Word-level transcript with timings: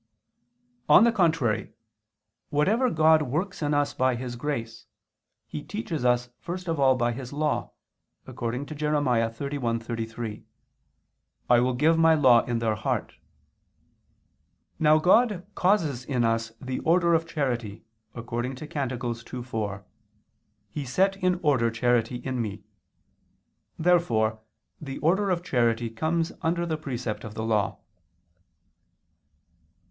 On 0.89 1.03
the 1.03 1.11
contrary, 1.11 1.73
Whatever 2.49 2.89
God 2.89 3.21
works 3.21 3.61
in 3.61 3.75
us 3.75 3.93
by 3.93 4.15
His 4.15 4.35
grace, 4.35 4.87
He 5.45 5.61
teaches 5.61 6.03
us 6.03 6.29
first 6.39 6.67
of 6.67 6.79
all 6.79 6.95
by 6.95 7.11
His 7.11 7.31
Law, 7.31 7.73
according 8.25 8.65
to 8.65 8.73
Jer. 8.73 8.93
31:33: 8.93 10.43
"I 11.51 11.59
will 11.59 11.75
give 11.75 11.99
My 11.99 12.15
Law 12.15 12.43
in 12.45 12.57
their 12.57 12.73
heart 12.73 13.11
[*Vulg.: 13.11 13.13
'in 13.13 13.17
their 13.59 13.75
bowels, 13.77 14.79
and 14.79 14.87
I 14.87 14.91
will 14.91 14.97
write 14.97 15.03
it 15.03 15.29
in 15.29 15.37
their 15.37 15.37
heart']." 15.37 15.37
Now 15.37 15.37
God 15.37 15.47
causes 15.53 16.05
in 16.05 16.25
us 16.25 16.51
the 16.59 16.79
order 16.79 17.13
of 17.13 17.27
charity, 17.27 17.83
according 18.15 18.55
to 18.55 18.65
Cant. 18.65 18.91
2:4: 18.93 19.83
"He 20.71 20.83
set 20.83 21.15
in 21.17 21.39
order 21.43 21.69
charity 21.69 22.15
in 22.15 22.41
me." 22.41 22.63
Therefore 23.77 24.39
the 24.81 24.97
order 24.97 25.29
of 25.29 25.43
charity 25.43 25.91
comes 25.91 26.31
under 26.41 26.65
the 26.65 26.77
precept 26.77 27.23
of 27.23 27.35
the 27.35 27.43
Law. 27.45 27.77